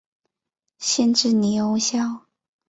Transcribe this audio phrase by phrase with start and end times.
[0.79, 2.25] 县治尼欧肖。